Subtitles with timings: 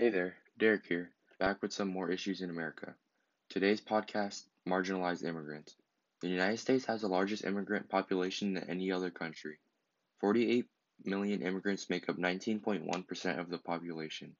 [0.00, 2.94] Hey there, Derek here, back with some more issues in America.
[3.50, 5.76] Today's podcast Marginalized Immigrants.
[6.22, 9.58] The United States has the largest immigrant population than any other country.
[10.20, 10.64] 48
[11.04, 14.34] million immigrants make up 19.1% of the population.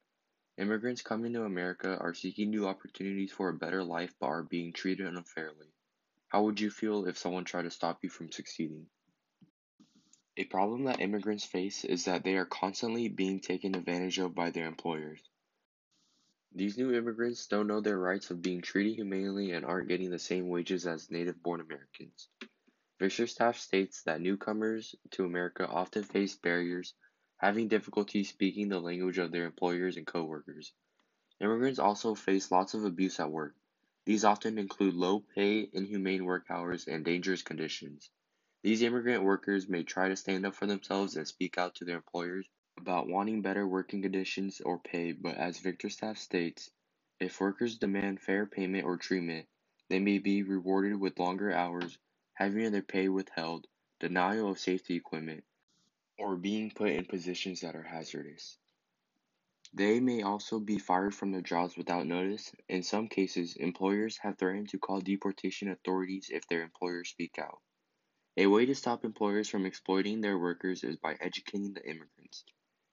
[0.56, 4.72] Immigrants coming to America are seeking new opportunities for a better life but are being
[4.72, 5.68] treated unfairly.
[6.28, 8.86] How would you feel if someone tried to stop you from succeeding?
[10.38, 14.48] A problem that immigrants face is that they are constantly being taken advantage of by
[14.48, 15.20] their employers.
[16.52, 20.18] These new immigrants don't know their rights of being treated humanely and aren't getting the
[20.18, 22.28] same wages as native born Americans.
[22.98, 26.94] Victorstaff states that newcomers to America often face barriers,
[27.36, 30.72] having difficulty speaking the language of their employers and coworkers.
[31.40, 33.54] Immigrants also face lots of abuse at work.
[34.04, 38.10] These often include low pay, inhumane work hours, and dangerous conditions.
[38.62, 41.96] These immigrant workers may try to stand up for themselves and speak out to their
[41.96, 42.48] employers
[42.80, 46.70] about wanting better working conditions or pay, but as Victorstaff states,
[47.20, 49.46] if workers demand fair payment or treatment,
[49.90, 51.98] they may be rewarded with longer hours,
[52.32, 53.66] having their pay withheld,
[53.98, 55.44] denial of safety equipment,
[56.18, 58.56] or being put in positions that are hazardous.
[59.74, 62.50] They may also be fired from their jobs without notice.
[62.68, 67.60] In some cases, employers have threatened to call deportation authorities if their employers speak out.
[68.38, 72.44] A way to stop employers from exploiting their workers is by educating the immigrants.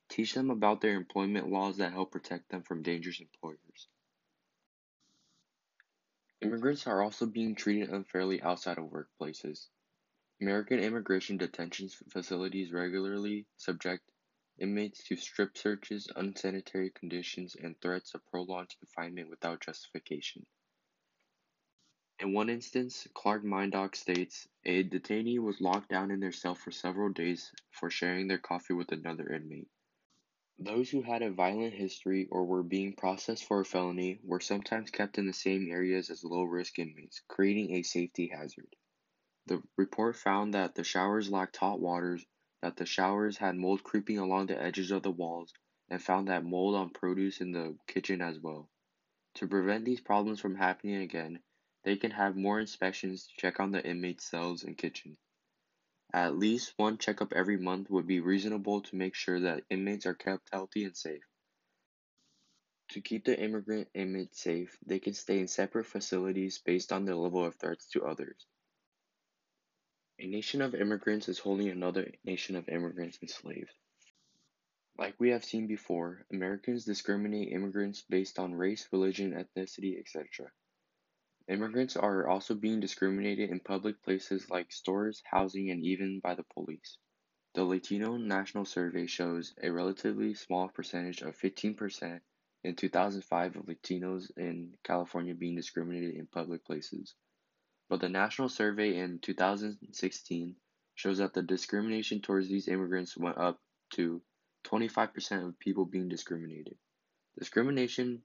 [0.09, 3.87] Teach them about their employment laws that help protect them from dangerous employers.
[6.41, 9.67] Immigrants are also being treated unfairly outside of workplaces.
[10.39, 14.03] American immigration detention facilities regularly subject
[14.59, 20.45] inmates to strip searches, unsanitary conditions, and threats of prolonged confinement without justification.
[22.19, 26.71] In one instance, Clark Mindock states, a detainee was locked down in their cell for
[26.71, 29.69] several days for sharing their coffee with another inmate.
[30.59, 34.89] Those who had a violent history or were being processed for a felony were sometimes
[34.89, 38.75] kept in the same areas as low risk inmates, creating a safety hazard.
[39.45, 42.25] The report found that the showers lacked hot waters,
[42.63, 45.53] that the showers had mold creeping along the edges of the walls,
[45.89, 48.67] and found that mold on produce in the kitchen as well.
[49.35, 51.43] To prevent these problems from happening again,
[51.83, 55.17] they can have more inspections to check on the inmates' cells and kitchen.
[56.13, 60.15] At least one checkup every month would be reasonable to make sure that inmates are
[60.15, 61.23] kept healthy and safe.
[62.91, 67.15] To keep the immigrant inmates safe, they can stay in separate facilities based on their
[67.15, 68.47] level of threats to others.
[70.19, 73.73] A nation of immigrants is holding another nation of immigrants enslaved.
[74.97, 80.51] Like we have seen before, Americans discriminate immigrants based on race, religion, ethnicity, etc.
[81.47, 86.43] Immigrants are also being discriminated in public places like stores, housing, and even by the
[86.43, 86.97] police.
[87.53, 92.19] The Latino National Survey shows a relatively small percentage of 15%
[92.63, 97.15] in 2005 of Latinos in California being discriminated in public places.
[97.87, 100.55] But the National Survey in 2016
[100.95, 104.21] shows that the discrimination towards these immigrants went up to
[104.65, 106.77] 25% of people being discriminated.
[107.39, 108.23] Discrimination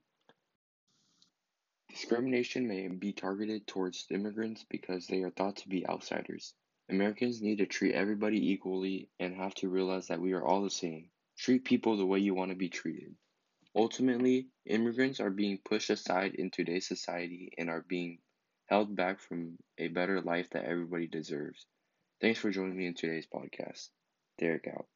[2.03, 6.53] Discrimination may be targeted towards immigrants because they are thought to be outsiders.
[6.89, 10.69] Americans need to treat everybody equally and have to realize that we are all the
[10.69, 11.07] same.
[11.37, 13.15] Treat people the way you want to be treated.
[13.73, 18.19] Ultimately, immigrants are being pushed aside in today's society and are being
[18.65, 21.65] held back from a better life that everybody deserves.
[22.19, 23.87] Thanks for joining me in today's podcast.
[24.37, 24.87] Derek out.